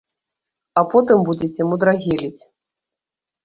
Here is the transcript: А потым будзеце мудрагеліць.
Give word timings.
А 0.83 0.83
потым 0.93 1.21
будзеце 1.29 1.61
мудрагеліць. 1.75 2.41